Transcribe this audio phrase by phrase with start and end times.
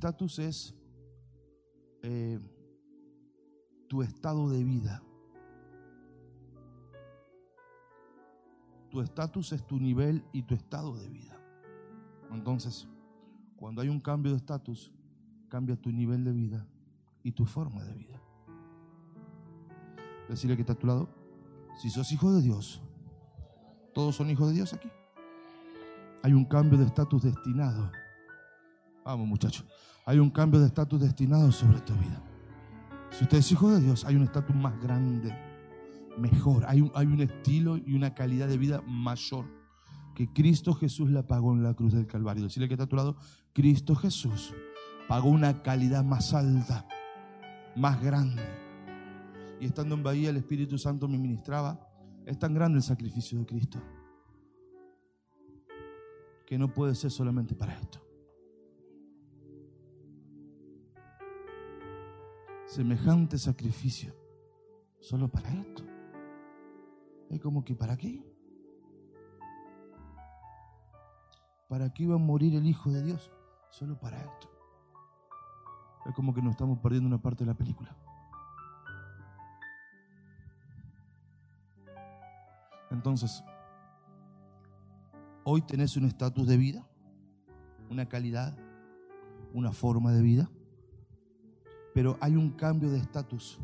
[0.00, 0.74] estatus es
[2.02, 2.40] eh,
[3.86, 5.02] tu estado de vida.
[8.90, 11.38] Tu estatus es tu nivel y tu estado de vida.
[12.30, 12.88] Entonces,
[13.56, 14.90] cuando hay un cambio de estatus,
[15.50, 16.66] cambia tu nivel de vida
[17.22, 18.22] y tu forma de vida.
[20.30, 21.10] Decirle que está a tu lado,
[21.78, 22.80] si sos hijo de Dios,
[23.92, 24.88] todos son hijos de Dios aquí.
[26.22, 27.99] Hay un cambio de estatus destinado.
[29.04, 29.64] Vamos muchachos,
[30.04, 32.22] hay un cambio de estatus destinado sobre tu vida.
[33.10, 35.36] Si usted es hijo de Dios, hay un estatus más grande,
[36.18, 39.46] mejor, hay un, hay un estilo y una calidad de vida mayor
[40.14, 42.44] que Cristo Jesús la pagó en la cruz del Calvario.
[42.44, 43.16] Decirle que está a tu lado,
[43.54, 44.54] Cristo Jesús
[45.08, 46.86] pagó una calidad más alta,
[47.74, 48.42] más grande.
[49.60, 51.88] Y estando en Bahía, el Espíritu Santo me ministraba.
[52.26, 53.80] Es tan grande el sacrificio de Cristo
[56.46, 58.09] que no puede ser solamente para esto.
[62.70, 64.14] Semejante sacrificio,
[65.00, 65.82] solo para esto.
[67.28, 68.24] Es como que, ¿para qué?
[71.68, 73.32] ¿Para qué iba a morir el Hijo de Dios?
[73.70, 74.48] Solo para esto.
[76.06, 77.96] Es como que nos estamos perdiendo una parte de la película.
[82.92, 83.42] Entonces,
[85.42, 86.86] hoy tenés un estatus de vida,
[87.90, 88.56] una calidad,
[89.54, 90.48] una forma de vida,
[92.00, 93.58] pero hay un cambio de estatus,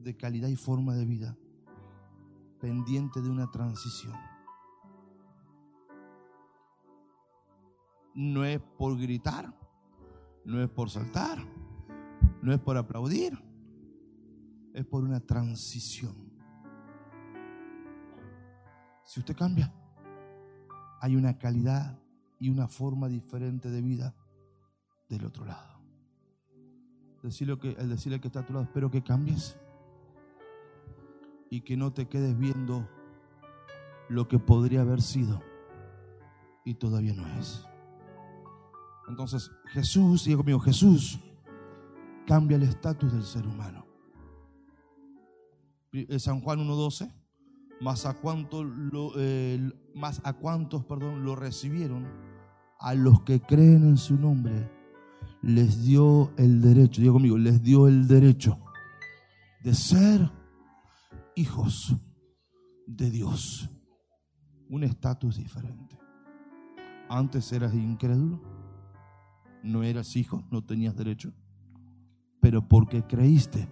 [0.00, 1.36] de calidad y forma de vida,
[2.58, 4.14] pendiente de una transición.
[8.14, 9.54] No es por gritar,
[10.46, 11.36] no es por saltar,
[12.40, 13.38] no es por aplaudir,
[14.72, 16.14] es por una transición.
[19.04, 19.70] Si usted cambia,
[20.98, 22.00] hay una calidad
[22.40, 24.14] y una forma diferente de vida
[25.10, 25.73] del otro lado.
[27.24, 29.56] Decirle que, el decirle que está a tu lado, espero que cambies
[31.48, 32.86] y que no te quedes viendo
[34.10, 35.42] lo que podría haber sido
[36.66, 37.66] y todavía no es.
[39.08, 41.18] Entonces, Jesús, diga conmigo, Jesús
[42.26, 43.86] cambia el estatus del ser humano.
[45.92, 47.10] Eh, San Juan 1.12,
[47.80, 48.18] más a
[49.16, 52.06] eh, más a cuántos, perdón, lo recibieron,
[52.78, 54.83] a los que creen en su nombre,
[55.44, 58.58] les dio el derecho, diga conmigo, les dio el derecho
[59.62, 60.30] de ser
[61.36, 61.94] hijos
[62.86, 63.70] de Dios.
[64.68, 65.98] Un estatus diferente.
[67.08, 68.54] Antes eras incrédulo
[69.64, 71.32] no eras hijo, no tenías derecho,
[72.40, 73.66] pero porque creíste,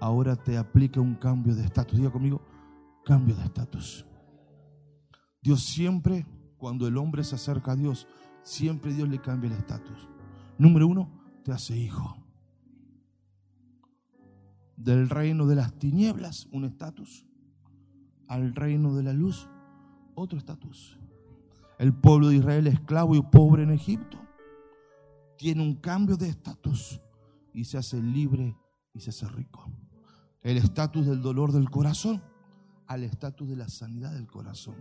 [0.00, 1.98] ahora te aplica un cambio de estatus.
[1.98, 2.40] Diga conmigo,
[3.04, 4.06] cambio de estatus.
[5.42, 6.24] Dios siempre,
[6.56, 8.06] cuando el hombre se acerca a Dios,
[8.42, 10.08] siempre Dios le cambia el estatus.
[10.58, 11.08] Número uno,
[11.44, 12.16] te hace hijo.
[14.76, 17.26] Del reino de las tinieblas, un estatus.
[18.26, 19.48] Al reino de la luz,
[20.14, 20.98] otro estatus.
[21.78, 24.18] El pueblo de Israel esclavo y pobre en Egipto
[25.36, 27.00] tiene un cambio de estatus
[27.54, 28.56] y se hace libre
[28.92, 29.70] y se hace rico.
[30.42, 32.20] El estatus del dolor del corazón
[32.88, 34.74] al estatus de la sanidad del corazón.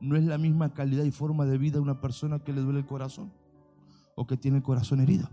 [0.00, 2.80] No es la misma calidad y forma de vida de una persona que le duele
[2.80, 3.32] el corazón
[4.16, 5.28] o que tiene el corazón herido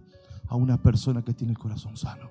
[0.47, 2.29] a una persona que tiene el corazón sano.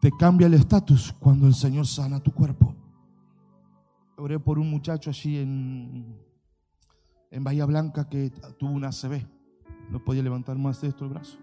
[0.00, 2.74] Te cambia el estatus cuando el Señor sana tu cuerpo.
[4.16, 6.32] Oré por un muchacho allí en
[7.32, 9.26] en Bahía Blanca que tuvo una ACV.
[9.90, 11.38] No podía levantar más de esto el brazo.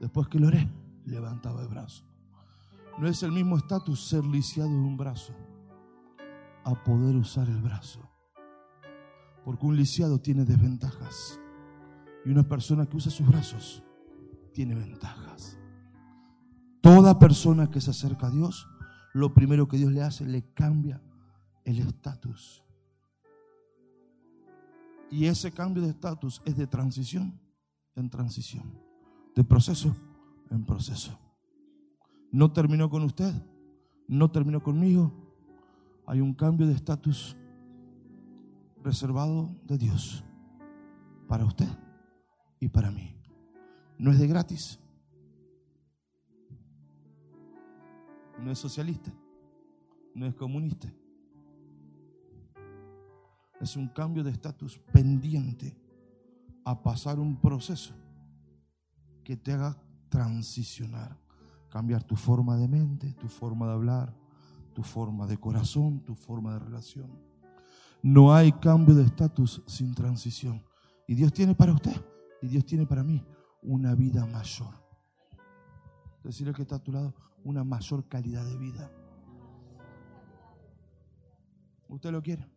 [0.00, 0.70] Después que lo oré,
[1.04, 2.04] levantaba el brazo.
[2.98, 5.34] No es el mismo estatus ser lisiado de un brazo
[6.64, 8.00] a poder usar el brazo.
[9.44, 11.40] Porque un lisiado tiene desventajas.
[12.24, 13.82] Y una persona que usa sus brazos
[14.52, 15.58] tiene ventajas.
[16.80, 18.68] Toda persona que se acerca a Dios,
[19.12, 21.00] lo primero que Dios le hace, le cambia
[21.64, 22.62] el estatus.
[25.10, 27.38] Y ese cambio de estatus es de transición
[27.94, 28.64] en transición,
[29.34, 29.94] de proceso
[30.50, 31.18] en proceso.
[32.30, 33.34] No terminó con usted,
[34.08, 35.12] no terminó conmigo.
[36.06, 37.36] Hay un cambio de estatus
[38.82, 40.24] reservado de Dios
[41.28, 41.68] para usted
[42.60, 43.16] y para mí.
[43.98, 44.78] No es de gratis.
[48.38, 49.12] No es socialista.
[50.14, 50.92] No es comunista
[53.62, 55.76] es un cambio de estatus pendiente
[56.64, 57.94] a pasar un proceso
[59.22, 59.76] que te haga
[60.08, 61.16] transicionar,
[61.70, 64.14] cambiar tu forma de mente, tu forma de hablar,
[64.74, 67.10] tu forma de corazón, tu forma de relación.
[68.02, 70.62] No hay cambio de estatus sin transición.
[71.06, 71.94] Y Dios tiene para usted
[72.40, 73.24] y Dios tiene para mí
[73.62, 74.74] una vida mayor.
[76.24, 77.14] Decirle que está a tu lado,
[77.44, 78.90] una mayor calidad de vida.
[81.88, 82.48] ¿Usted lo quiere?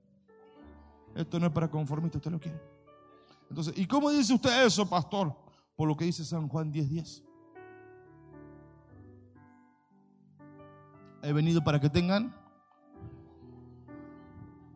[1.14, 2.60] Esto no es para conformistas, usted lo quiere.
[3.50, 5.36] Entonces, ¿y cómo dice usted eso, pastor?
[5.76, 7.24] Por lo que dice San Juan 10:10.
[11.22, 12.36] He venido para que tengan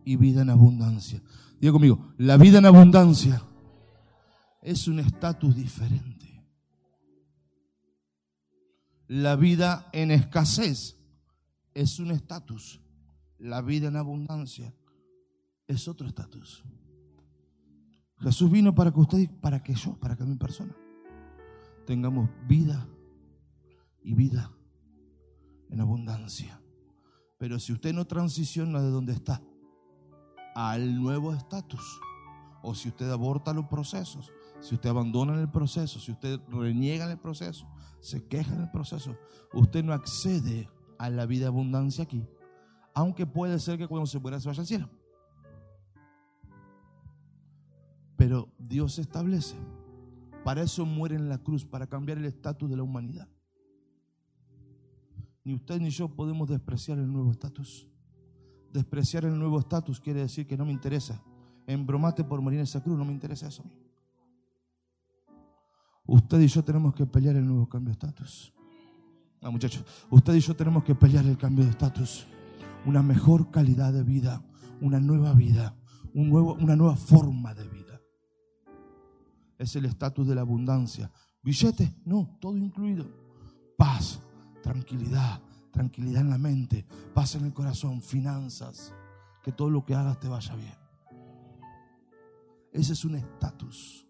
[0.09, 1.21] y vida en abundancia.
[1.61, 3.43] Diga conmigo, la vida en abundancia
[4.63, 6.43] es un estatus diferente.
[9.07, 10.97] La vida en escasez
[11.75, 12.81] es un estatus.
[13.37, 14.73] La vida en abundancia
[15.67, 16.63] es otro estatus.
[18.17, 20.75] Jesús vino para que usted, para que yo, para que mi persona
[21.85, 22.89] tengamos vida
[24.01, 24.51] y vida
[25.69, 26.59] en abundancia.
[27.37, 29.43] Pero si usted no transiciona de donde está
[30.67, 32.01] al nuevo estatus,
[32.61, 34.29] o si usted aborta los procesos,
[34.59, 37.65] si usted abandona el proceso, si usted reniega en el proceso,
[38.01, 39.15] se queja en el proceso,
[39.53, 42.27] usted no accede a la vida de abundancia aquí.
[42.93, 44.89] Aunque puede ser que cuando se muera se vaya al cielo.
[48.17, 49.55] Pero Dios establece.
[50.43, 53.29] Para eso muere en la cruz, para cambiar el estatus de la humanidad.
[55.45, 57.88] Ni usted ni yo podemos despreciar el nuevo estatus.
[58.71, 61.21] Despreciar el nuevo estatus quiere decir que no me interesa.
[61.65, 63.63] Embromate por morir en esa no me interesa eso.
[66.05, 68.51] Usted y yo tenemos que pelear el nuevo cambio de estatus.
[69.41, 72.25] Ah, muchachos, usted y yo tenemos que pelear el cambio de estatus.
[72.85, 74.41] Una mejor calidad de vida,
[74.81, 75.75] una nueva vida,
[76.13, 78.01] un nuevo, una nueva forma de vida.
[79.57, 81.11] Es el estatus de la abundancia.
[81.43, 83.05] Billetes, no, todo incluido.
[83.77, 84.19] Paz,
[84.63, 85.41] tranquilidad,
[85.79, 88.93] tranquilidad en la mente, paz en el corazón, finanzas,
[89.41, 90.75] que todo lo que hagas te vaya bien.
[92.73, 94.05] Ese es un estatus.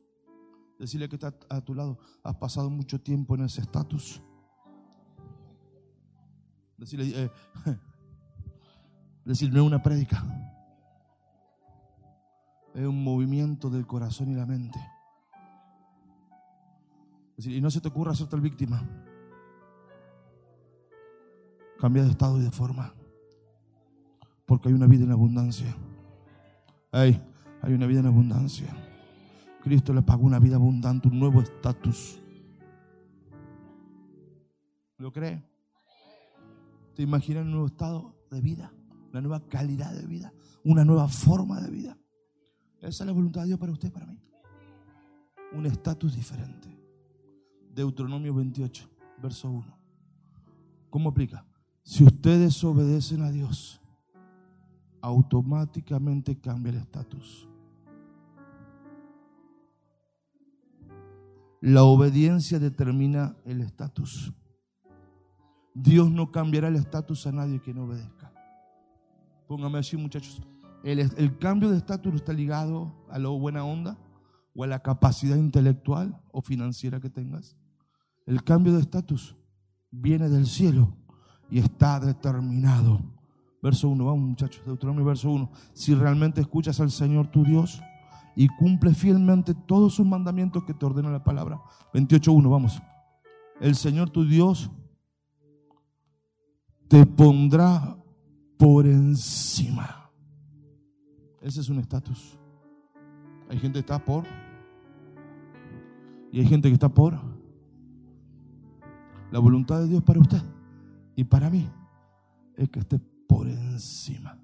[0.79, 4.19] Decirle que está a tu lado, has pasado mucho tiempo en ese estatus.
[6.75, 7.29] Decirle,
[9.23, 10.25] decir, no es una prédica,
[12.73, 14.79] es un movimiento del corazón y la mente.
[17.37, 18.81] Y no se te ocurra hacerte el víctima.
[21.79, 22.93] Cambia de estado y de forma.
[24.45, 25.75] Porque hay una vida en abundancia.
[26.91, 27.21] Hay,
[27.63, 28.67] una vida en abundancia.
[29.61, 32.19] Cristo le pagó una vida abundante, un nuevo estatus.
[34.97, 35.43] ¿Lo cree?
[36.95, 38.73] ¿Te imaginas un nuevo estado de vida?
[39.11, 40.33] Una nueva calidad de vida,
[40.63, 41.97] una nueva forma de vida.
[42.79, 44.19] Esa es la voluntad de Dios para usted para mí.
[45.53, 46.77] Un estatus diferente.
[47.73, 48.89] Deuteronomio 28,
[49.21, 49.77] verso 1.
[50.89, 51.45] ¿Cómo aplica?
[51.83, 53.81] Si ustedes obedecen a Dios,
[55.01, 57.47] automáticamente cambia el estatus.
[61.61, 64.33] La obediencia determina el estatus.
[65.73, 68.31] Dios no cambiará el estatus a nadie que no obedezca.
[69.47, 70.41] Póngame así, muchachos.
[70.83, 73.97] El, cambio de estatus está ligado a la buena onda
[74.55, 77.57] o a la capacidad intelectual o financiera que tengas.
[78.25, 79.35] El cambio de estatus
[79.91, 80.95] viene del cielo
[81.49, 83.01] y está determinado.
[83.61, 85.49] Verso 1, vamos muchachos, Deuteronomio verso 1.
[85.73, 87.81] Si realmente escuchas al Señor tu Dios,
[88.39, 91.59] y cumple fielmente todos sus mandamientos que te ordena la palabra.
[91.93, 92.81] 28.1, vamos.
[93.59, 94.71] El Señor tu Dios
[96.87, 97.97] te pondrá
[98.57, 100.09] por encima.
[101.41, 102.37] Ese es un estatus.
[103.49, 104.23] Hay gente que está por
[106.31, 107.19] y hay gente que está por
[109.31, 110.41] la voluntad de Dios para usted
[111.19, 111.69] y para mí
[112.55, 112.97] es que esté
[113.27, 114.39] por encima.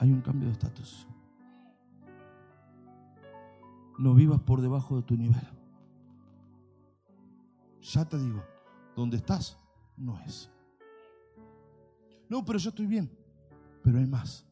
[0.00, 1.06] hay un cambio de estatus.
[3.98, 5.46] No vivas por debajo de tu nivel.
[7.82, 8.42] Ya te digo,
[8.96, 9.58] donde estás
[9.96, 10.50] no es.
[12.30, 13.17] No, pero yo estoy bien.
[13.82, 14.44] Pero hay más.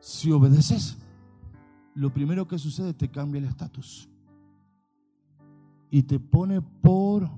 [0.00, 0.98] Si obedeces,
[1.94, 4.08] lo primero que sucede te cambia el estatus.
[5.90, 7.30] Y te pone por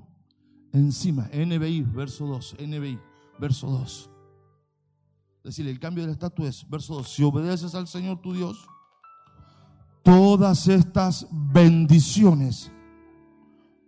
[0.71, 1.29] encima.
[1.33, 2.57] NBI, verso 2.
[2.59, 2.99] NBI,
[3.39, 4.09] verso 2
[5.45, 8.67] decir, el cambio del estatus es, verso 2, si obedeces al Señor tu Dios,
[10.03, 12.71] todas estas bendiciones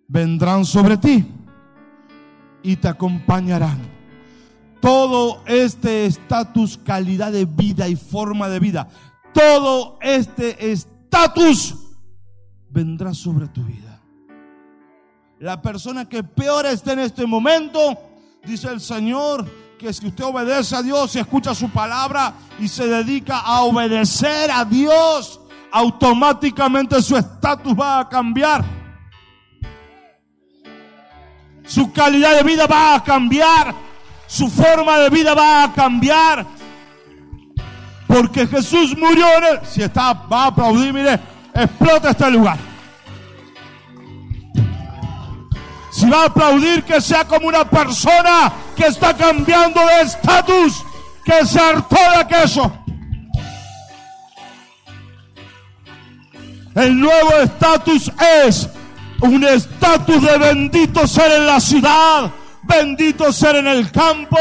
[0.08, 1.26] vendrán sobre ti
[2.62, 3.97] y te acompañarán.
[4.80, 8.88] Todo este estatus, calidad de vida y forma de vida,
[9.34, 11.76] todo este estatus
[12.70, 14.02] vendrá sobre tu vida.
[15.40, 17.98] La persona que peor esté en este momento,
[18.44, 19.46] dice el Señor,
[19.78, 24.50] que si usted obedece a Dios y escucha su palabra y se dedica a obedecer
[24.50, 25.40] a Dios,
[25.72, 28.66] automáticamente su estatus va a cambiar.
[31.64, 33.87] Su calidad de vida va a cambiar.
[34.28, 36.46] Su forma de vida va a cambiar.
[38.06, 39.60] Porque Jesús murió en él.
[39.64, 41.20] Si está, va a aplaudir, mire,
[41.54, 42.58] explota este lugar.
[45.92, 50.84] Si va a aplaudir, que sea como una persona que está cambiando de estatus,
[51.26, 52.72] que se hartó de aquello.
[56.76, 58.12] El nuevo estatus
[58.46, 58.70] es
[59.22, 62.30] un estatus de bendito ser en la ciudad,
[62.68, 64.38] bendito ser en el campo.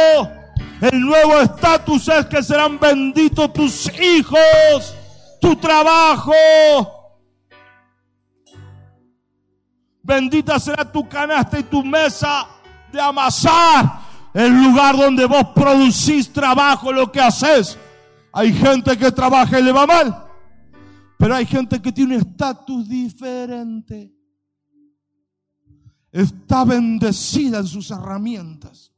[0.80, 4.95] El nuevo estatus es que serán benditos tus hijos,
[5.40, 6.33] tu trabajo.
[10.02, 12.47] Bendita será tu canasta y tu mesa
[12.92, 14.00] de amasar.
[14.35, 17.78] El lugar donde vos producís trabajo, lo que haces.
[18.33, 20.25] Hay gente que trabaja y le va mal.
[21.18, 24.15] Pero hay gente que tiene un estatus diferente.
[26.16, 28.90] Está bendecida en sus herramientas.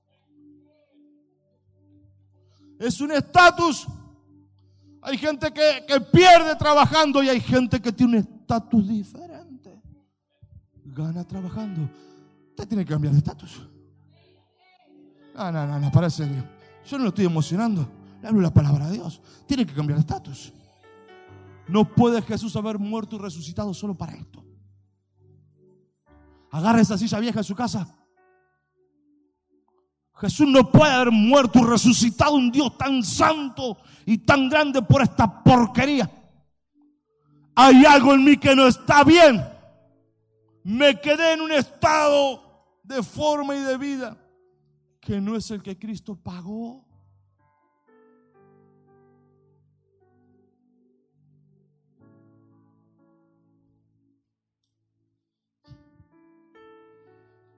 [2.79, 3.89] Es un estatus.
[5.03, 9.83] Hay gente que, que, pierde trabajando y hay gente que tiene un estatus diferente.
[10.85, 11.91] Gana trabajando.
[12.51, 13.63] Usted tiene que cambiar de estatus.
[15.35, 16.25] No, no, no, no, parece.
[16.89, 17.89] Yo no lo estoy emocionando.
[18.23, 19.21] Le hablo la palabra de Dios.
[19.45, 20.53] Tiene que cambiar de estatus.
[21.67, 24.45] No puede Jesús haber muerto y resucitado solo para esto.
[26.51, 27.95] Agarra esa silla vieja en su casa.
[30.15, 35.03] Jesús no puede haber muerto y resucitado un Dios tan santo y tan grande por
[35.03, 36.11] esta porquería.
[37.55, 39.45] Hay algo en mí que no está bien.
[40.65, 42.43] Me quedé en un estado
[42.83, 44.17] de forma y de vida
[45.01, 46.88] que no es el que Cristo pagó.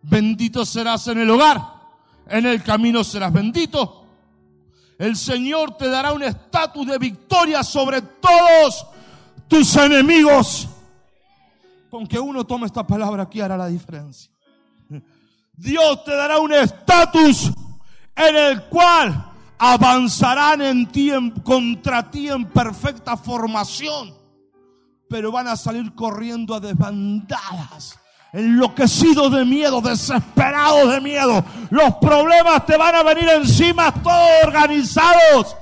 [0.02, 1.61] Bendito serás en el hogar,
[2.26, 4.07] en el camino serás bendito.
[4.99, 8.87] El Señor te dará un estatus de victoria sobre todos
[9.49, 10.69] tus enemigos.
[11.90, 14.30] Con que uno tome esta palabra aquí hará la diferencia.
[15.54, 17.50] Dios te dará un estatus
[18.16, 21.11] en el cual avanzarán en ti,
[21.42, 24.14] contra ti en perfecta formación,
[25.09, 28.00] pero van a salir corriendo a desbandadas
[28.33, 31.45] enloquecidos de miedo, desesperados de miedo.
[31.71, 35.57] Los problemas te van a venir encima todos organizados,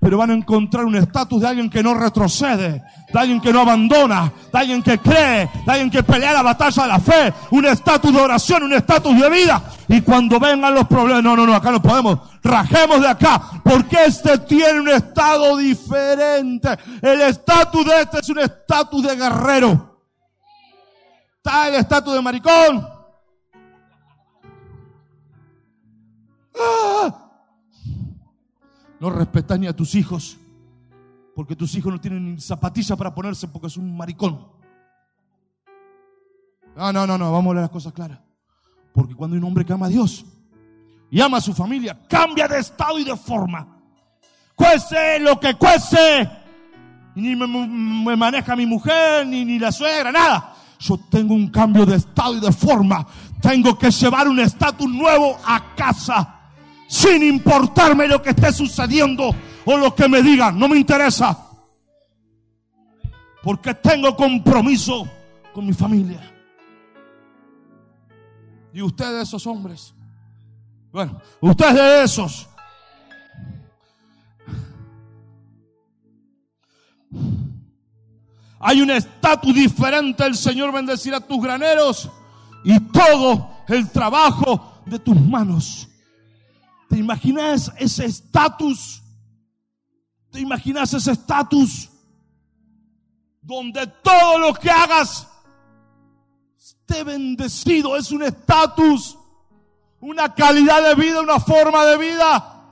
[0.00, 3.60] pero van a encontrar un estatus de alguien que no retrocede, de alguien que no
[3.60, 7.66] abandona, de alguien que cree, de alguien que pelea la batalla de la fe, un
[7.66, 9.62] estatus de oración, un estatus de vida.
[9.88, 13.96] Y cuando vengan los problemas, no, no, no, acá no podemos, rajemos de acá, porque
[14.06, 16.76] este tiene un estado diferente.
[17.00, 19.91] El estatus de este es un estatus de guerrero.
[21.44, 22.88] Está el estatus de maricón.
[26.56, 27.30] Ah.
[29.00, 30.38] No respetas ni a tus hijos.
[31.34, 34.46] Porque tus hijos no tienen ni zapatilla para ponerse porque es un maricón.
[36.76, 38.20] No, no, no, no, vamos a hablar las cosas claras.
[38.92, 40.24] Porque cuando hay un hombre que ama a Dios
[41.10, 43.82] y ama a su familia, cambia de estado y de forma.
[44.54, 46.30] Cuece lo que cuece.
[47.16, 50.51] Ni me, me maneja mi mujer, ni, ni la suegra, nada
[50.82, 53.06] yo tengo un cambio de estado y de forma.
[53.40, 56.40] Tengo que llevar un estatus nuevo a casa.
[56.88, 59.34] Sin importarme lo que esté sucediendo
[59.64, 60.58] o lo que me digan.
[60.58, 61.38] No me interesa.
[63.42, 65.08] Porque tengo compromiso
[65.54, 66.20] con mi familia.
[68.72, 69.94] Y ustedes esos hombres.
[70.90, 72.48] Bueno, ustedes de esos.
[78.62, 80.24] Hay un estatus diferente.
[80.24, 82.08] El Señor bendecirá tus graneros
[82.64, 85.88] y todo el trabajo de tus manos.
[86.88, 89.02] ¿Te imaginas ese estatus?
[90.30, 91.90] ¿Te imaginas ese estatus?
[93.40, 95.26] Donde todo lo que hagas
[96.56, 97.96] esté bendecido.
[97.96, 99.18] Es un estatus,
[100.00, 102.62] una calidad de vida, una forma de vida.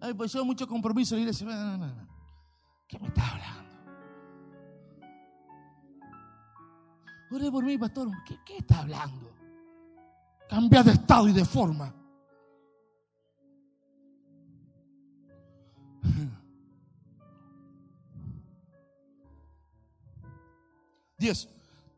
[0.00, 1.16] Ay, pues yo mucho compromiso.
[1.16, 1.44] Le dice,
[2.86, 3.57] ¿qué me está hablando?
[7.30, 8.08] Ore por mí, pastor.
[8.24, 9.30] ¿Qué, ¿Qué, está hablando?
[10.48, 11.92] Cambia de estado y de forma.
[21.18, 21.48] 10.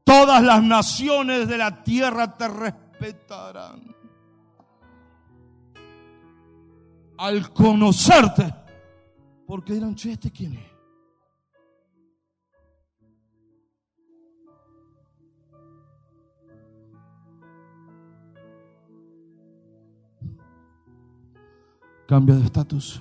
[0.02, 3.94] Todas las naciones de la tierra te respetarán.
[7.18, 8.52] Al conocerte,
[9.46, 10.79] porque dirán, che, ¿este quién es?
[22.10, 22.98] Cambia de estatus,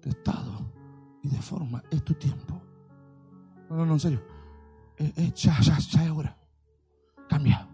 [0.00, 0.70] de estado
[1.20, 1.82] y de forma.
[1.90, 2.62] Es tu tiempo.
[3.68, 4.22] No, no, no, en serio.
[4.96, 6.38] Eh, eh, ya, ya, ya es hora.
[7.28, 7.68] Cambia.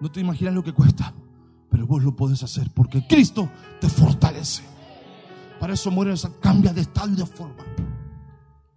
[0.00, 1.14] No te imaginas lo que cuesta,
[1.70, 3.48] pero vos lo podés hacer porque Cristo
[3.80, 4.64] te fortalece.
[5.60, 7.62] Para eso mueres, cambia de estado y de forma.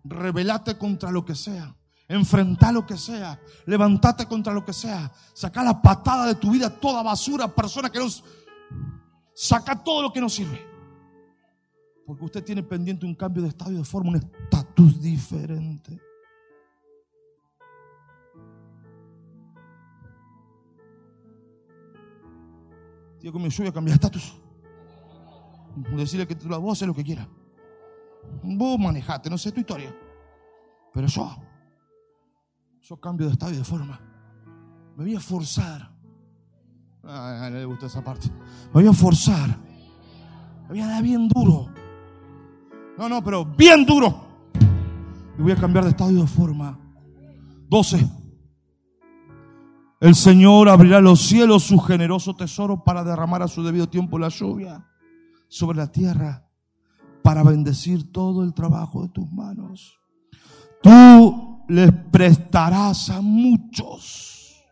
[0.04, 1.76] Rebelate contra lo que sea.
[2.08, 3.40] Enfrenta lo que sea.
[3.66, 5.12] Levantate contra lo que sea.
[5.34, 8.24] Saca la patada de tu vida, toda basura, persona que nos.
[9.34, 10.62] Saca todo lo que no sirve.
[12.06, 16.00] Porque usted tiene pendiente un cambio de estado y de forma, un estatus diferente.
[23.20, 24.36] Digo conmigo, yo voy a cambiar estatus.
[25.98, 27.28] Decirle que vos haces lo que quieras.
[28.44, 29.94] Vos manejate, no sé tu historia.
[30.94, 31.36] Pero yo
[32.88, 34.00] yo cambio de estado y de forma.
[34.96, 35.92] Me voy a forzar.
[37.04, 38.30] A le gusta esa parte.
[38.68, 39.58] Me voy a forzar.
[40.64, 41.70] Me voy a dar bien duro.
[42.98, 44.26] No, no, pero bien duro.
[45.38, 46.80] Y voy a cambiar de estado y de forma.
[47.70, 48.08] 12.
[50.02, 54.30] El Señor abrirá los cielos, su generoso tesoro, para derramar a su debido tiempo la
[54.30, 54.86] lluvia
[55.48, 56.48] sobre la tierra,
[57.24, 60.00] para bendecir todo el trabajo de tus manos.
[60.84, 64.64] Tú les prestarás a muchos,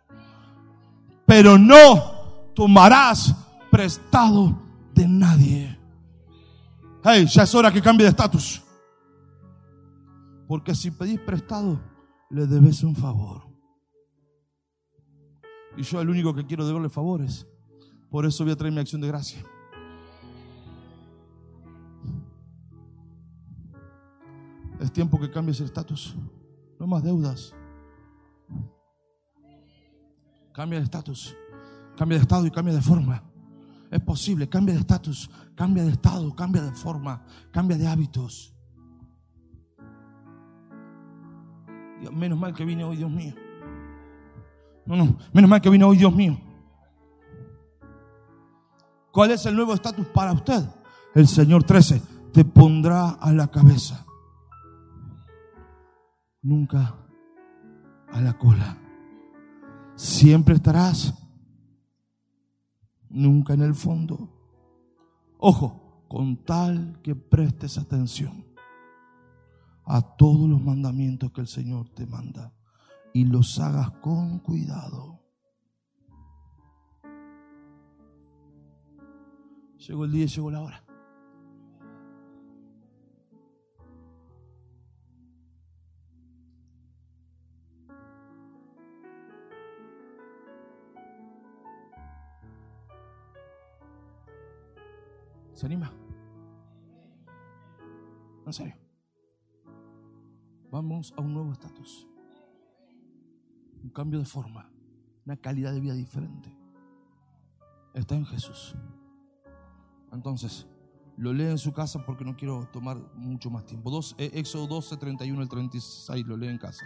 [1.25, 3.35] pero no tomarás
[3.71, 4.61] prestado
[4.93, 5.79] de nadie.
[7.03, 8.61] Hey, ya es hora que cambie de estatus.
[10.47, 11.81] Porque si pedís prestado,
[12.29, 13.43] le debes un favor.
[15.75, 17.47] Y yo el único que quiero deberle favores.
[18.09, 19.43] Por eso voy a traer mi acción de gracia.
[24.79, 26.15] Es tiempo que cambies el estatus.
[26.83, 27.55] No más deudas.
[30.53, 31.33] Cambia de estatus.
[31.95, 33.23] Cambia de estado y cambia de forma.
[33.89, 34.49] Es posible.
[34.49, 35.31] Cambia de estatus.
[35.55, 36.35] Cambia de estado.
[36.35, 37.25] Cambia de forma.
[37.53, 38.53] Cambia de hábitos.
[42.11, 43.33] Menos mal que vine hoy, Dios mío.
[44.85, 45.17] No, no.
[45.31, 46.37] Menos mal que vine hoy, Dios mío.
[49.13, 50.67] ¿Cuál es el nuevo estatus para usted?
[51.15, 52.01] El Señor 13
[52.33, 54.02] te pondrá a la cabeza
[56.43, 56.95] nunca
[58.11, 58.77] a la cola.
[59.95, 61.13] Siempre estarás,
[63.09, 64.29] nunca en el fondo.
[65.39, 68.45] Ojo, con tal que prestes atención
[69.85, 72.53] a todos los mandamientos que el Señor te manda
[73.13, 75.21] y los hagas con cuidado.
[79.77, 80.83] Llegó el día y llegó la hora.
[95.63, 95.93] ¿Se anima?
[98.45, 98.75] En serio.
[100.69, 102.05] Vamos a un nuevo estatus.
[103.81, 104.69] Un cambio de forma.
[105.25, 106.53] Una calidad de vida diferente.
[107.93, 108.75] Está en Jesús.
[110.11, 110.67] Entonces,
[111.15, 113.89] lo lee en su casa porque no quiero tomar mucho más tiempo.
[113.89, 116.85] Dos, eh, Éxodo 12, 31 al 36, lo lee en casa.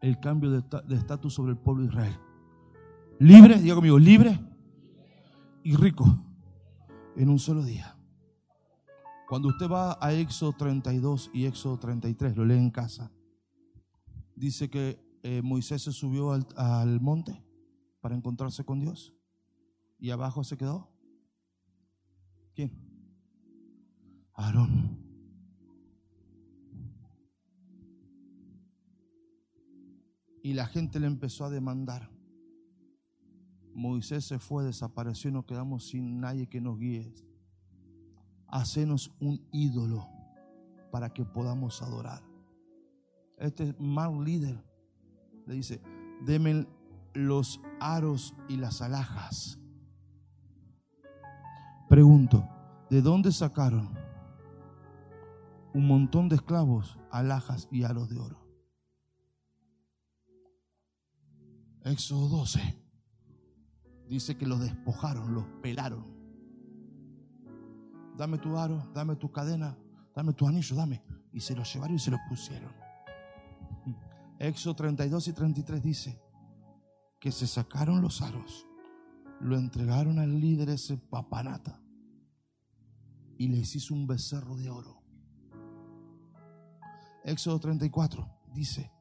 [0.00, 2.18] El cambio de estatus sobre el pueblo de Israel.
[3.18, 4.40] Libre, diga conmigo, libre
[5.62, 6.24] y rico
[7.16, 7.96] en un solo día.
[9.28, 13.10] Cuando usted va a Éxodo 32 y Éxodo 33, lo lee en casa,
[14.36, 17.42] dice que eh, Moisés se subió al, al monte
[18.00, 19.14] para encontrarse con Dios
[19.98, 20.90] y abajo se quedó.
[22.54, 22.72] ¿Quién?
[24.34, 25.02] Aarón.
[30.42, 32.13] Y la gente le empezó a demandar.
[33.74, 37.12] Moisés se fue, desapareció y nos quedamos sin nadie que nos guíe.
[38.48, 40.08] Hacenos un ídolo
[40.92, 42.22] para que podamos adorar.
[43.36, 44.64] Este mal líder
[45.46, 45.82] le dice,
[46.24, 46.66] deme
[47.14, 49.58] los aros y las alhajas.
[51.88, 52.48] Pregunto,
[52.90, 53.92] ¿de dónde sacaron
[55.74, 58.40] un montón de esclavos, alhajas y aros de oro?
[61.84, 62.83] Éxodo 12
[64.14, 66.04] dice que los despojaron, los pelaron.
[68.16, 69.76] Dame tu aro, dame tu cadena,
[70.14, 71.02] dame tu anillo, dame.
[71.32, 72.72] Y se lo llevaron y se lo pusieron.
[74.38, 76.20] Éxodo 32 y 33 dice
[77.18, 78.66] que se sacaron los aros,
[79.40, 81.80] lo entregaron al líder ese papanata
[83.38, 85.02] y les hizo un becerro de oro.
[87.24, 88.93] Éxodo 34 dice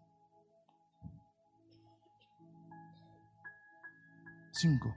[4.54, 4.94] 5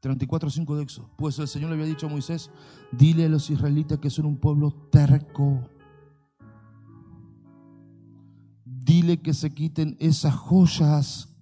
[0.00, 1.10] 34.5 de Éxodo.
[1.16, 2.50] Pues el Señor le había dicho a Moisés,
[2.92, 5.68] dile a los israelitas que son un pueblo terco.
[8.64, 11.34] Dile que se quiten esas joyas.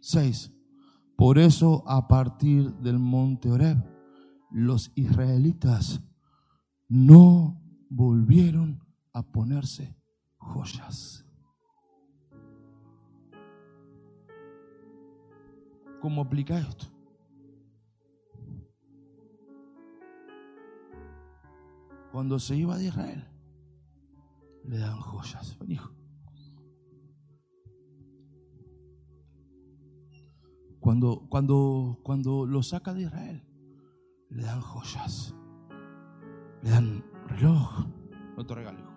[0.00, 0.52] 6.
[1.16, 3.84] Por eso a partir del monte Oreb,
[4.50, 6.00] los israelitas
[6.88, 9.94] no volvieron a ponerse
[10.38, 11.29] joyas.
[16.00, 16.86] ¿Cómo aplica esto?
[22.10, 23.24] Cuando se iba de Israel,
[24.64, 25.58] le dan joyas.
[25.68, 25.92] Hijo.
[30.80, 33.44] Cuando, cuando, cuando lo saca de Israel,
[34.30, 35.34] le dan joyas.
[36.62, 37.86] Le dan reloj.
[38.36, 38.90] No te regalo.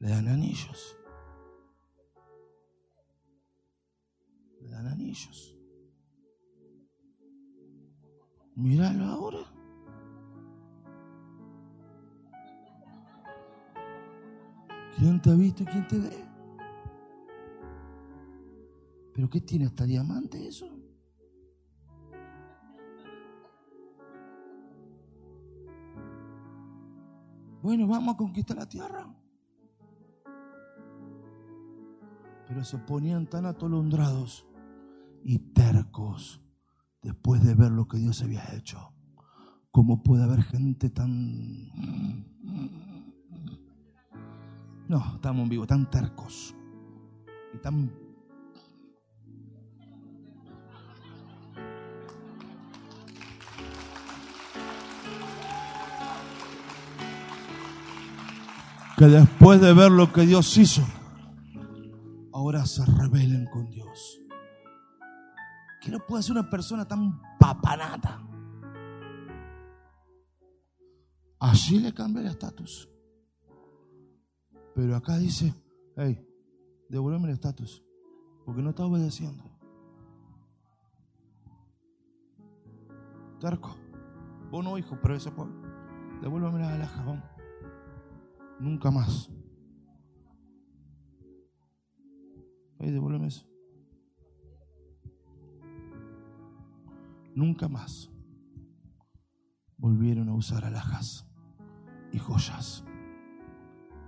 [0.00, 0.95] Le dan anillos.
[5.16, 5.56] Anillos.
[8.54, 9.38] Míralo ahora.
[14.96, 16.24] ¿Quién te ha visto y quién te ve?
[19.12, 20.66] ¿Pero qué tiene hasta diamante eso?
[27.62, 29.06] Bueno, vamos a conquistar la tierra.
[32.46, 34.46] Pero se ponían tan atolondrados
[35.28, 36.40] y tercos
[37.02, 38.92] después de ver lo que Dios había hecho.
[39.72, 41.68] ¿Cómo puede haber gente tan...
[44.88, 46.54] No, estamos en vivo, tan tercos
[47.52, 47.92] y tan...
[58.96, 60.86] Que después de ver lo que Dios hizo,
[62.32, 62.84] ahora se
[66.06, 68.22] puede ser una persona tan papanata?
[71.38, 72.88] Allí le cambia el estatus.
[74.74, 75.54] Pero acá dice,
[75.96, 76.22] hey,
[76.88, 77.82] devuélveme el estatus,
[78.44, 79.44] porque no está obedeciendo.
[83.40, 83.76] Terco,
[84.50, 85.54] vos no, hijo, pero ese pueblo,
[86.20, 87.24] devuélveme la alhaja, vamos.
[88.58, 89.30] Nunca más.
[92.78, 93.46] Hey, devuélveme eso.
[97.36, 98.10] Nunca más
[99.76, 101.28] volvieron a usar alhajas
[102.10, 102.82] y joyas.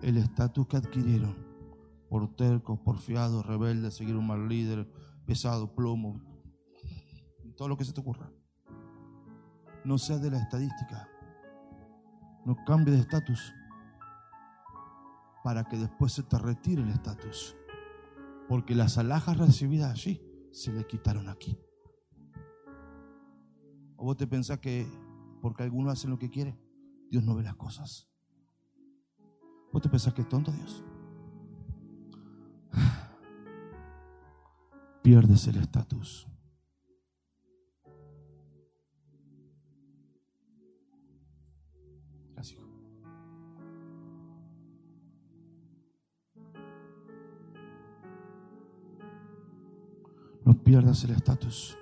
[0.01, 1.37] El estatus que adquirieron
[2.09, 4.91] por tercos, porfiados, rebeldes, seguir un mal líder,
[5.27, 6.23] pesado, plomo,
[7.55, 8.33] todo lo que se te ocurra.
[9.85, 11.07] No sea de la estadística.
[12.47, 13.53] No cambie de estatus
[15.45, 17.55] para que después se te retire el estatus.
[18.49, 21.59] Porque las alhajas recibidas allí se le quitaron aquí.
[23.99, 24.87] ¿O vos te pensás que
[25.43, 26.57] porque algunos hacen lo que quiere,
[27.11, 28.09] Dios no ve las cosas?
[29.73, 30.85] ¿Vos te pensás que es tonto Dios?
[35.03, 36.29] Pierdes el estatus.
[42.35, 42.63] Gracias.
[50.45, 51.77] No pierdas el estatus.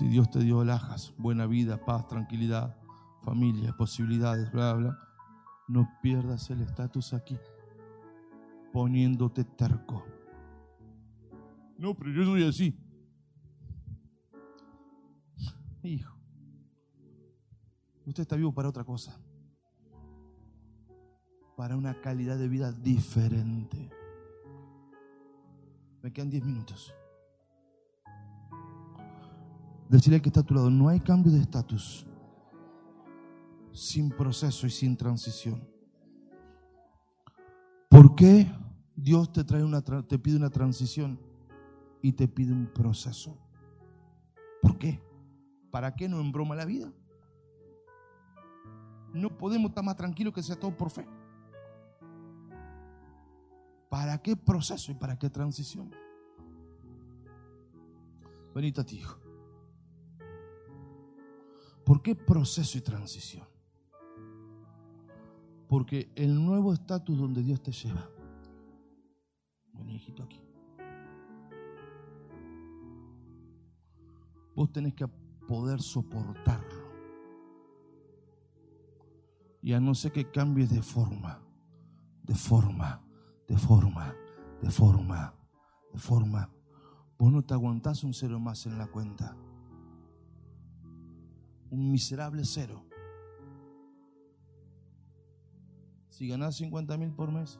[0.00, 2.74] Si Dios te dio alhajas, buena vida, paz, tranquilidad,
[3.20, 4.98] familia, posibilidades, bla, bla,
[5.68, 7.36] no pierdas el estatus aquí,
[8.72, 10.06] poniéndote terco.
[11.76, 12.78] No, pero yo soy así.
[15.82, 16.16] Hijo,
[18.06, 19.20] usted está vivo para otra cosa,
[21.58, 23.90] para una calidad de vida diferente.
[26.02, 26.94] Me quedan 10 minutos.
[29.90, 32.06] Decirle al que está a tu lado, no hay cambio de estatus
[33.72, 35.68] sin proceso y sin transición.
[37.88, 38.48] ¿Por qué
[38.94, 41.18] Dios te, trae una, pide una transición
[42.02, 43.36] y te pide un proceso?
[44.62, 45.02] ¿Por qué?
[45.72, 46.92] ¿Para qué no embroma la vida?
[49.12, 51.04] No podemos estar más tranquilos que sea todo por fe.
[53.88, 55.90] ¿Para qué proceso y para qué transición?
[58.54, 59.19] Venite a ti, hijo.
[61.90, 63.44] ¿Por qué proceso y transición?
[65.66, 68.08] Porque el nuevo estatus donde Dios te lleva.
[69.72, 70.40] Vení, hijito, aquí.
[74.54, 75.08] Vos tenés que
[75.48, 76.92] poder soportarlo.
[79.60, 81.42] Y a no ser que cambies de forma,
[82.22, 83.02] de forma,
[83.48, 84.14] de forma,
[84.62, 85.34] de forma,
[85.92, 86.50] de forma,
[87.18, 89.36] vos no te aguantás un cero más en la cuenta.
[91.70, 92.84] Un miserable cero.
[96.08, 97.58] Si ganás 50 mil por mes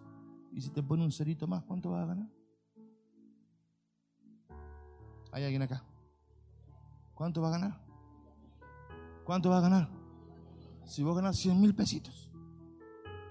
[0.53, 2.29] y si te pone un cerito más, ¿cuánto vas a ganar?
[5.33, 5.85] ¿Hay alguien acá?
[7.14, 7.81] ¿Cuánto va a ganar?
[9.25, 9.88] ¿Cuánto va a ganar?
[10.85, 12.31] Si vos ganas 100 mil pesitos.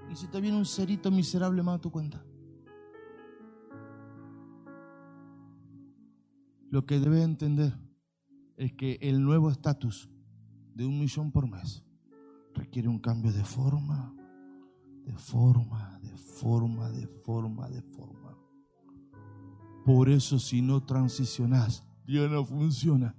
[0.09, 2.23] Y si te viene un cerito miserable más a tu cuenta.
[6.69, 7.77] Lo que debe entender
[8.57, 10.09] es que el nuevo estatus
[10.79, 11.83] de un millón por mes
[12.55, 14.15] requiere un cambio de forma,
[15.03, 18.37] de forma, de forma, de forma, de forma.
[19.83, 23.13] Por eso si no transicionás, ya no funciona.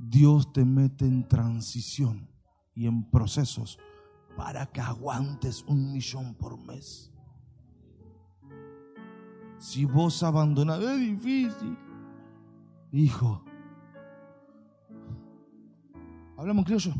[0.00, 2.28] Dios te mete en transición
[2.74, 3.78] y en procesos
[4.36, 7.12] para que aguantes un millón por mes.
[9.58, 11.78] Si vos abandonás, es difícil.
[12.90, 13.44] Hijo,
[16.36, 16.92] hablamos en criollo.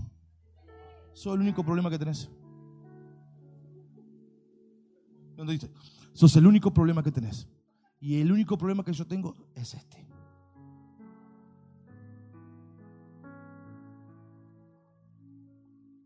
[1.12, 2.30] Sos el único problema que tenés.
[5.36, 5.70] ¿Dónde dice?
[6.12, 7.48] Sos el único problema que tenés.
[8.00, 10.06] Y el único problema que yo tengo es este.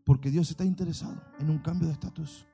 [0.05, 2.47] Porque Dios está interesado en un cambio de estatus.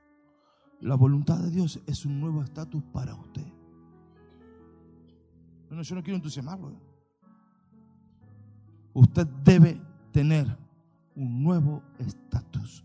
[0.82, 3.46] La voluntad de Dios es un nuevo estatus para usted.
[5.70, 6.74] No, yo no quiero entusiasmarlo.
[8.94, 10.58] Usted debe tener
[11.16, 12.84] un nuevo estatus,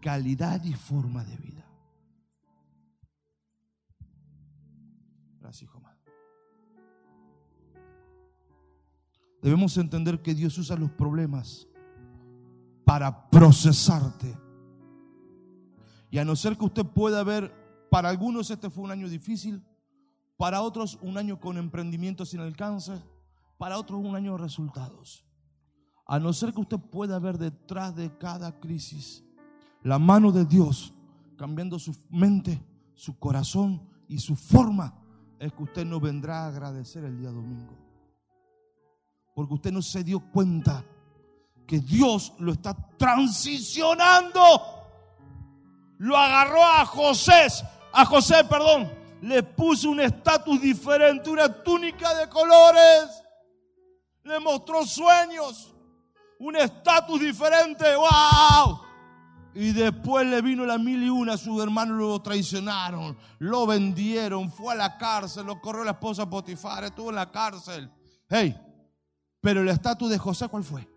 [0.00, 1.64] calidad y forma de vida.
[5.40, 5.70] Gracias.
[9.44, 11.68] Debemos entender que Dios usa los problemas
[12.86, 14.34] para procesarte.
[16.10, 17.52] Y a no ser que usted pueda ver,
[17.90, 19.62] para algunos este fue un año difícil,
[20.38, 22.98] para otros un año con emprendimiento sin alcance,
[23.58, 25.26] para otros un año de resultados.
[26.06, 29.24] A no ser que usted pueda ver detrás de cada crisis
[29.82, 30.92] la mano de Dios
[31.36, 32.62] cambiando su mente,
[32.94, 34.94] su corazón y su forma,
[35.38, 37.74] es que usted no vendrá a agradecer el día domingo.
[39.34, 40.84] Porque usted no se dio cuenta
[41.66, 44.40] que Dios lo está transicionando.
[45.98, 47.46] Lo agarró a José,
[47.92, 48.90] a José, perdón,
[49.22, 53.22] le puso un estatus diferente, una túnica de colores.
[54.22, 55.73] Le mostró sueños,
[56.38, 57.84] un estatus diferente.
[57.96, 58.80] ¡Wow!
[59.54, 64.74] Y después le vino la mil y una, sus hermanos lo traicionaron, lo vendieron, fue
[64.74, 67.88] a la cárcel, lo corrió la esposa Potifar, estuvo en la cárcel.
[68.28, 68.60] Hey,
[69.40, 70.88] pero el estatus de José, ¿cuál fue?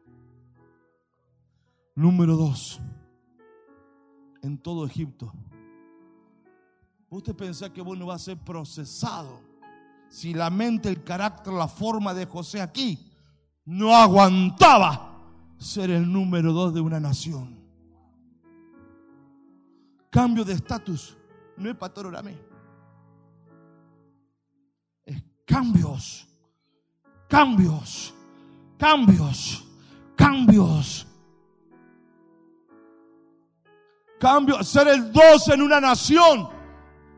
[1.93, 2.80] Número dos,
[4.41, 5.32] en todo Egipto.
[7.10, 9.39] Usted piensa que bueno va a ser procesado
[10.10, 13.12] si la mente, el carácter, la forma de José aquí
[13.65, 15.06] no aguantaba
[15.57, 17.57] ser el número dos de una nación.
[20.09, 21.17] Cambio de estatus
[21.57, 22.37] no es pastor Orame.
[25.05, 26.27] Es cambios,
[27.27, 28.13] cambios,
[28.77, 29.65] cambios,
[30.15, 31.07] cambios.
[34.19, 36.49] Cambio, ser el dos en una nación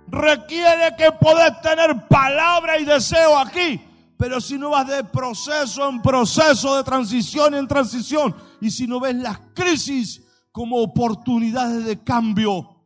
[0.08, 3.89] requiere que podés tener palabra y deseo aquí.
[4.20, 9.00] Pero si no vas de proceso en proceso, de transición en transición, y si no
[9.00, 12.82] ves las crisis como oportunidades de cambio,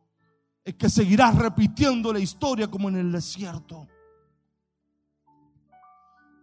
[0.64, 3.88] es que seguirás repitiendo la historia como en el desierto.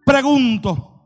[0.04, 1.02] Pregunto,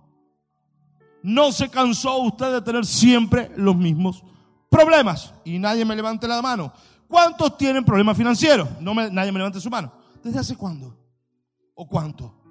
[1.22, 4.24] ¿no se cansó usted de tener siempre los mismos
[4.68, 6.72] problemas y nadie me levante la mano.
[7.06, 8.68] ¿Cuántos tienen problemas financieros?
[8.80, 9.92] No nadie me levante su mano.
[10.24, 10.98] ¿Desde hace cuándo?
[11.76, 12.45] ¿O cuánto?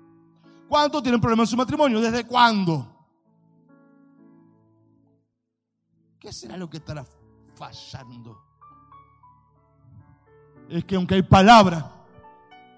[0.76, 2.02] ¿Cuántos tienen problemas en su matrimonio?
[2.02, 2.86] ¿Desde cuándo?
[6.20, 7.06] ¿Qué será lo que estará
[7.54, 8.38] fallando?
[10.68, 12.06] Es que aunque hay palabra,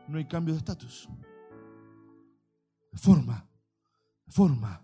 [0.07, 1.09] no hay cambio de estatus.
[2.93, 3.43] Forma,
[4.27, 4.79] forma,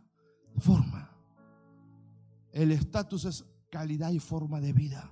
[0.57, 1.11] forma.
[2.51, 5.07] El estatus es calidad y forma de vida.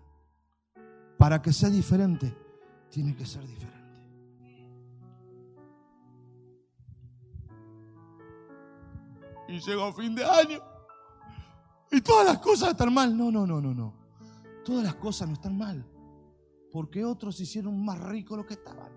[1.19, 2.35] Para que sea diferente,
[2.89, 3.80] tiene que ser diferente.
[9.51, 10.59] Y llego a fin de año.
[11.91, 13.15] Y todas las cosas están mal.
[13.15, 13.93] No, no, no, no, no.
[14.63, 15.85] Todas las cosas no están mal.
[16.71, 18.93] Porque otros hicieron más ricos lo que estaban.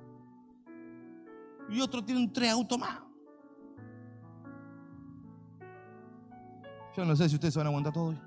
[1.69, 3.01] Y otros tienen tres autos más.
[6.97, 8.21] Yo no sé si ustedes se van a aguantar todo hoy.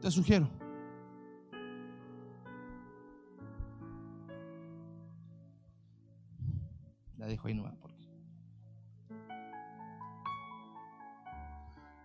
[0.00, 0.63] Te sugiero.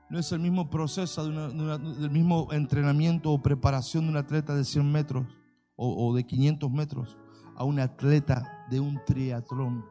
[0.10, 4.66] No es el mismo proceso de del mismo entrenamiento o preparación de un atleta de
[4.66, 5.28] 100 metros
[5.76, 7.18] o, o de 500 metros
[7.56, 9.86] a un atleta de un triatlón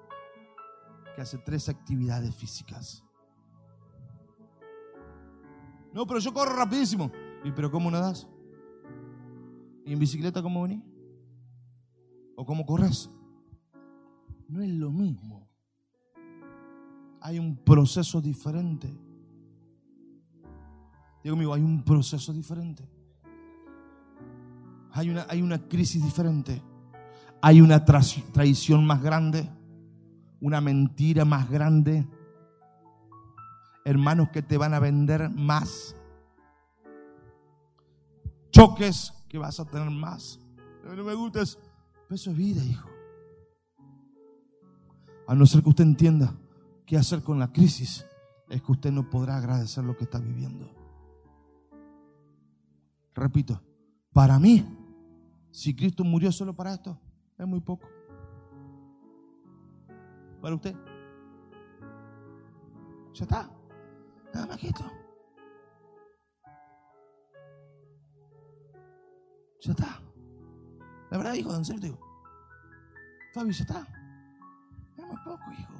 [1.14, 3.04] que hace tres actividades físicas.
[5.92, 7.10] No, pero yo corro rapidísimo.
[7.44, 8.28] ¿Y pero cómo nadas?
[9.84, 10.82] ¿Y en bicicleta cómo venís?
[12.36, 13.10] ¿O cómo corres?
[14.48, 15.46] No es lo mismo.
[17.20, 18.88] Hay un proceso diferente.
[21.22, 22.88] Digo conmigo, hay un proceso diferente.
[24.92, 26.62] Hay una, hay una crisis diferente.
[27.42, 29.48] Hay una tras- traición más grande.
[30.40, 32.06] Una mentira más grande.
[33.84, 35.94] Hermanos que te van a vender más.
[38.50, 40.40] Choques que vas a tener más.
[40.84, 41.58] No me gusta eso.
[42.06, 42.88] Pero eso es vida, hijo.
[45.28, 46.34] A no ser que usted entienda
[46.86, 48.06] qué hacer con la crisis,
[48.48, 50.66] es que usted no podrá agradecer lo que está viviendo.
[53.14, 53.60] Repito,
[54.10, 54.64] para mí,
[55.50, 56.98] si Cristo murió solo para esto,
[57.36, 57.86] es muy poco.
[60.40, 60.74] Para usted,
[63.12, 63.50] ya está.
[64.32, 64.84] Nada más que esto.
[69.60, 70.00] Ya está.
[71.10, 71.98] La verdad, hijo, en serio, digo.
[73.34, 73.97] Fabi, ya está.
[75.08, 75.74] Muy poco, hijo.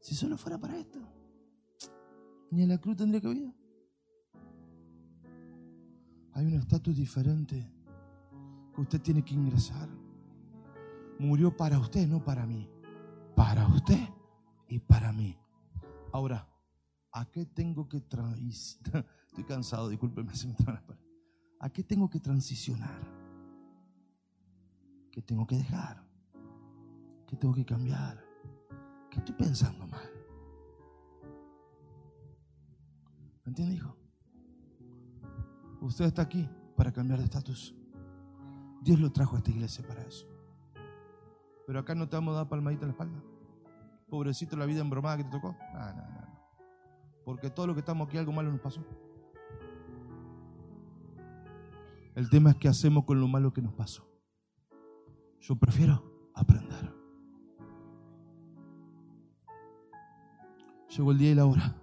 [0.00, 1.00] Si solo fuera para esto,
[2.50, 3.54] ni en la cruz tendría que haber.
[6.32, 7.66] Hay un estatus diferente
[8.74, 9.88] que usted tiene que ingresar.
[11.18, 12.68] Murió para usted, no para mí.
[13.34, 14.08] Para usted
[14.68, 15.36] y para mí.
[16.12, 16.46] Ahora,
[17.10, 19.06] ¿a qué tengo que transicionar?
[19.28, 20.30] Estoy cansado, discúlpeme.
[21.58, 23.15] ¿A qué tengo que transicionar?
[25.16, 26.04] ¿Qué tengo que dejar?
[27.26, 28.22] ¿Qué tengo que cambiar?
[29.10, 30.10] ¿Qué estoy pensando mal?
[33.42, 33.96] ¿Me entiende, hijo?
[35.80, 37.74] Usted está aquí para cambiar de estatus.
[38.82, 40.26] Dios lo trajo a esta iglesia para eso.
[41.66, 43.22] Pero acá no te vamos a dar palmadita en la espalda.
[44.10, 45.56] Pobrecito la vida embromada que te tocó.
[45.72, 46.10] No, no.
[46.10, 46.26] no.
[47.24, 48.84] Porque todo lo que estamos aquí, algo malo nos pasó.
[52.14, 54.15] El tema es qué hacemos con lo malo que nos pasó.
[55.48, 56.02] Yo prefiero
[56.34, 56.92] aprender.
[60.88, 61.76] Llegó el día y la hora.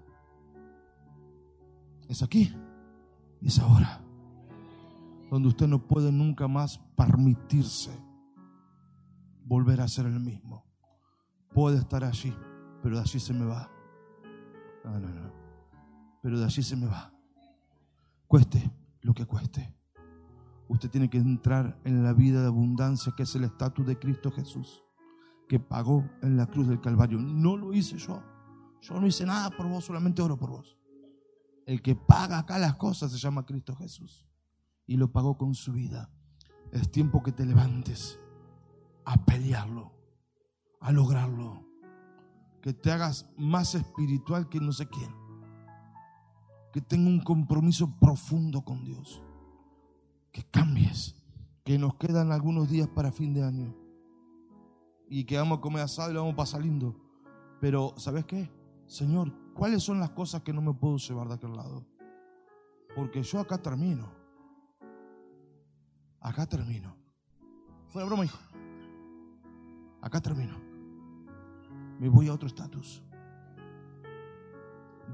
[2.10, 2.54] Es aquí
[3.40, 4.02] y es ahora.
[5.32, 7.98] Donde usted no puede nunca más permitirse
[9.46, 10.66] volver a ser el mismo.
[11.54, 12.36] Puede estar allí,
[12.82, 13.72] pero de allí se me va.
[14.84, 15.32] No, no, no.
[16.22, 17.14] Pero de allí se me va.
[18.28, 19.74] Cueste lo que cueste.
[20.74, 24.32] Usted tiene que entrar en la vida de abundancia que es el estatus de Cristo
[24.32, 24.84] Jesús,
[25.48, 27.20] que pagó en la cruz del Calvario.
[27.20, 28.24] No lo hice yo.
[28.82, 30.76] Yo no hice nada por vos, solamente oro por vos.
[31.68, 34.28] El que paga acá las cosas se llama Cristo Jesús
[34.88, 36.10] y lo pagó con su vida.
[36.72, 38.20] Es tiempo que te levantes
[39.06, 39.94] a pelearlo,
[40.82, 41.68] a lograrlo.
[42.64, 45.14] Que te hagas más espiritual que no sé quién.
[46.74, 49.22] Que tenga un compromiso profundo con Dios.
[50.34, 51.16] Que cambies.
[51.64, 53.74] Que nos quedan algunos días para fin de año.
[55.08, 57.00] Y que vamos a comer asado y lo vamos a pasar lindo.
[57.62, 58.52] Pero, ¿sabes qué?
[58.86, 61.86] Señor, ¿cuáles son las cosas que no me puedo llevar de aquel lado?
[62.94, 64.12] Porque yo acá termino.
[66.20, 66.98] Acá termino.
[67.88, 68.40] Fuera broma, hijo.
[70.02, 70.58] Acá termino.
[72.00, 73.02] Me voy a otro estatus.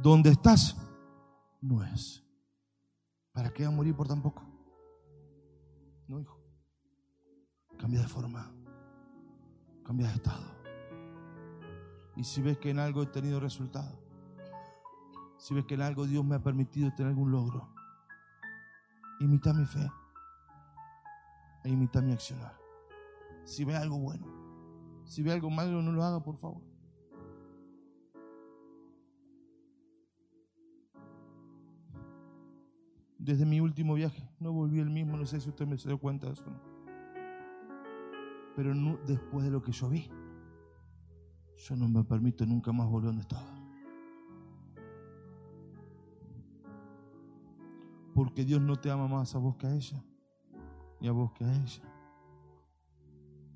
[0.02, 0.76] Donde estás
[1.62, 2.24] no es.
[3.34, 4.49] ¿Para qué a morir por tan poco?
[6.10, 6.40] No, hijo.
[7.78, 8.52] Cambia de forma.
[9.86, 10.44] Cambia de estado.
[12.16, 14.02] Y si ves que en algo he tenido resultado,
[15.38, 17.70] si ves que en algo Dios me ha permitido tener algún logro,
[19.20, 19.90] imita mi fe
[21.64, 22.58] e imita mi accionar.
[23.46, 24.26] Si ve algo bueno,
[25.06, 26.69] si ve algo malo, no lo haga, por favor.
[33.20, 35.98] Desde mi último viaje no volví el mismo, no sé si usted me se dio
[35.98, 36.46] cuenta de eso.
[38.56, 38.74] Pero
[39.06, 40.10] después de lo que yo vi,
[41.58, 43.60] yo no me permito nunca más volver donde estaba.
[48.14, 50.02] Porque Dios no te ama más a vos que a ella,
[51.02, 51.84] ni a vos que a ella.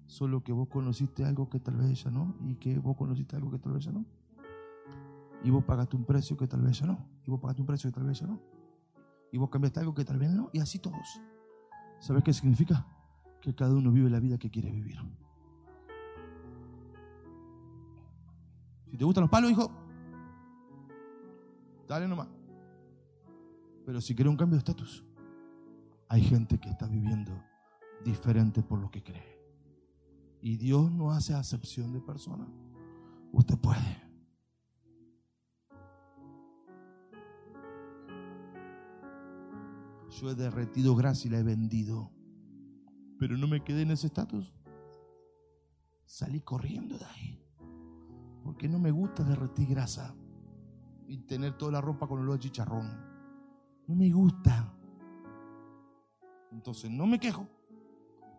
[0.07, 3.49] Solo que vos conociste algo que tal vez ella no, y que vos conociste algo
[3.49, 4.05] que tal vez ella no.
[5.41, 7.89] Y vos pagaste un precio que tal vez ella no, y vos pagaste un precio
[7.89, 8.62] que tal vez ella no.
[9.33, 11.19] Y vos cambiaste algo que tal vez no, y así todos.
[11.99, 12.85] ¿Sabes qué significa?
[13.41, 14.99] Que cada uno vive la vida que quiere vivir.
[18.91, 19.71] Si te gustan los palos, hijo,
[21.87, 22.27] dale nomás.
[23.87, 25.03] Pero si quiere un cambio de estatus,
[26.09, 27.31] hay gente que está viviendo
[28.05, 29.41] diferente por lo que cree.
[30.41, 32.49] Y Dios no hace acepción de personas.
[33.31, 34.02] Usted puede.
[40.19, 42.11] Yo he derretido gracia y la he vendido.
[43.19, 44.53] Pero no me quedé en ese estatus.
[46.05, 47.43] Salí corriendo de ahí.
[48.43, 50.15] Porque no me gusta derretir grasa
[51.07, 52.89] y tener toda la ropa con olor de chicharrón.
[53.87, 54.73] No me gusta.
[56.51, 57.47] Entonces no me quejo,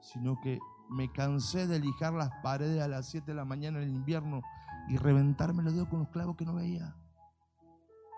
[0.00, 0.58] sino que
[0.88, 4.42] me cansé de lijar las paredes a las 7 de la mañana en el invierno
[4.88, 6.94] y reventarme los dedos con los clavos que no veía.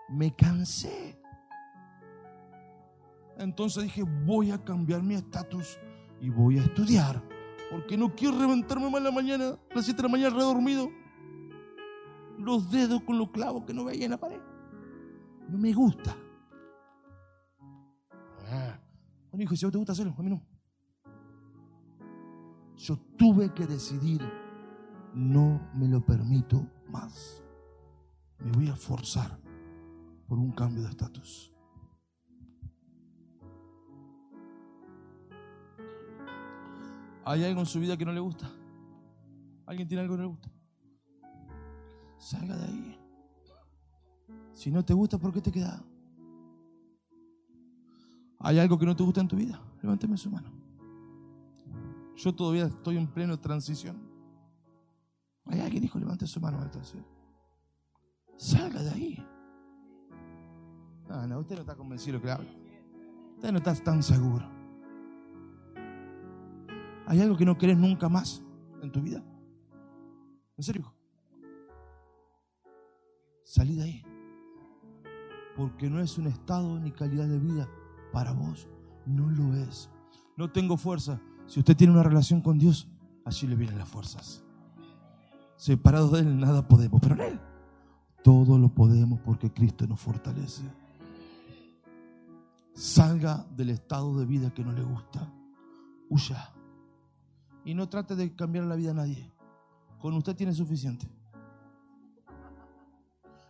[0.09, 1.19] Me cansé.
[3.39, 5.77] Entonces dije, voy a cambiar mi estatus
[6.19, 7.21] y voy a estudiar.
[7.69, 10.89] Porque no quiero reventarme más la mañana, las 7 de la mañana redormido.
[12.37, 14.39] Los dedos con los clavos que no veía en la pared.
[15.49, 16.15] No me gusta.
[18.49, 18.79] Ah.
[19.31, 20.41] Bueno, hijo, si a vos te gusta hacerlo, a mí no.
[22.77, 24.21] Yo tuve que decidir,
[25.13, 27.43] no me lo permito más.
[28.39, 29.37] Me voy a forzar
[30.27, 31.56] por un cambio de estatus.
[37.27, 38.49] ¿Hay algo en su vida que no le gusta?
[39.65, 40.49] ¿Alguien tiene algo que no le gusta?
[42.17, 42.99] Salga de ahí.
[44.53, 45.83] Si no te gusta, ¿por qué te quedas?
[48.39, 49.61] ¿Hay algo que no te gusta en tu vida?
[49.81, 50.49] Levánteme su mano.
[52.15, 53.97] Yo todavía estoy en pleno transición.
[55.47, 56.59] Hay alguien dijo, levante su mano.
[58.37, 59.25] Salga de ahí.
[61.09, 62.49] No, no, usted no está convencido habla.
[63.35, 64.56] Usted no está tan seguro.
[67.07, 68.43] ¿Hay algo que no querés nunca más
[68.83, 69.23] en tu vida?
[70.57, 70.93] ¿En serio?
[73.43, 74.03] Salí de ahí.
[75.55, 77.67] Porque no es un estado ni calidad de vida
[78.11, 78.67] para vos.
[79.05, 79.89] No lo es.
[80.35, 81.19] No tengo fuerza.
[81.47, 82.89] Si usted tiene una relación con Dios,
[83.25, 84.43] allí le vienen las fuerzas.
[85.55, 87.39] Separados de Él nada podemos, pero en Él
[88.27, 90.63] todo lo podemos porque Cristo nos fortalece.
[92.73, 95.31] Salga del estado de vida que no le gusta.
[96.09, 96.56] Huya.
[97.67, 99.29] Y no trate de cambiar la vida a nadie.
[99.99, 101.05] Con usted tiene suficiente.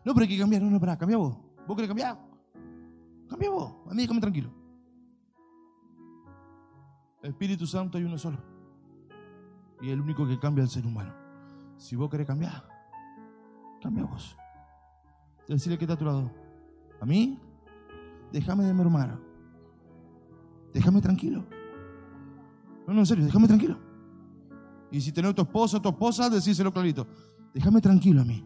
[0.04, 0.64] No, pero hay que cambiar.
[0.64, 1.38] No, no, para, cambia vos.
[1.68, 2.18] ¿Vos querés cambiar?
[3.30, 3.76] Cambia vos.
[3.86, 4.50] A mí déjame tranquilo.
[7.22, 8.40] Espíritu Santo hay uno solo.
[9.82, 11.14] Y el único que cambia es el ser humano.
[11.76, 12.68] Si vos querés cambiar,
[13.84, 14.36] cambia vos.
[15.48, 16.32] Decirle que está a tu lado.
[17.00, 17.40] A mí,
[18.32, 19.20] déjame de mermar.
[20.74, 21.46] Déjame tranquilo.
[22.88, 23.87] No, no, en serio, déjame tranquilo.
[24.92, 27.06] Y si tenés tu esposo tu esposa, decíselo clarito.
[27.54, 28.44] Déjame tranquilo a mí.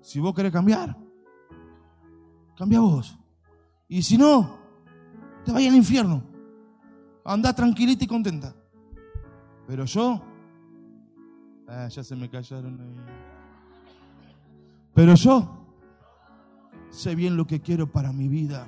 [0.00, 0.96] Si vos querés cambiar,
[2.56, 3.16] cambia vos.
[3.88, 4.58] Y si no,
[5.44, 6.22] te vaya al infierno.
[7.24, 8.54] Andá tranquilita y contenta.
[9.66, 10.20] Pero yo,
[11.68, 12.96] ah, ya se me callaron ahí.
[14.94, 15.66] Pero yo
[16.90, 18.66] sé bien lo que quiero para mi vida.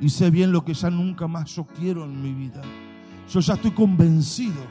[0.00, 2.62] Y sé bien lo que ya nunca más yo quiero en mi vida.
[3.32, 4.66] Yo ya estoy convencido.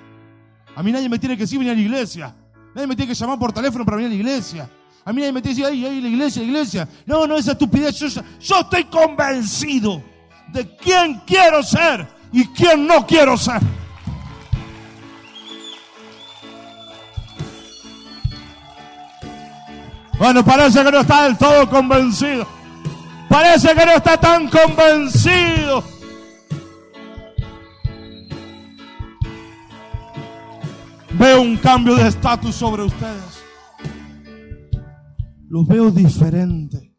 [0.75, 2.35] A mí nadie me tiene que decir venir a la iglesia.
[2.75, 4.69] Nadie me tiene que llamar por teléfono para venir a la iglesia.
[5.05, 6.89] A mí nadie me tiene que decir, ay, ay, la iglesia, la iglesia.
[7.05, 7.95] No, no, esa estupidez.
[7.95, 8.07] Yo,
[8.39, 10.03] yo estoy convencido
[10.51, 13.61] de quién quiero ser y quién no quiero ser.
[20.17, 22.45] Bueno, parece que no está del todo convencido.
[23.29, 25.98] Parece que no está tan convencido.
[31.19, 33.43] Veo un cambio de estatus sobre ustedes.
[35.49, 36.95] Los veo diferente.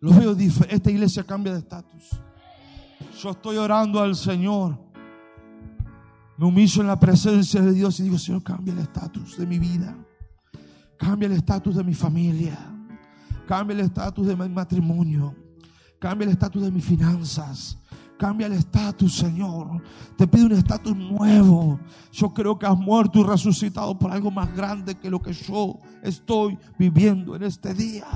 [0.00, 0.76] Los veo diferente.
[0.76, 2.10] Esta iglesia cambia de estatus.
[3.22, 4.78] Yo estoy orando al Señor.
[6.36, 9.58] Me humillo en la presencia de Dios y digo, Señor, cambia el estatus de mi
[9.58, 9.96] vida.
[10.98, 12.58] Cambia el estatus de mi familia.
[13.48, 15.34] Cambia el estatus de mi matrimonio.
[15.98, 17.78] Cambia el estatus de mis finanzas.
[18.18, 19.82] Cambia el estatus, Señor.
[20.16, 21.78] Te pido un estatus nuevo.
[22.12, 25.78] Yo creo que has muerto y resucitado por algo más grande que lo que yo
[26.02, 28.06] estoy viviendo en este día.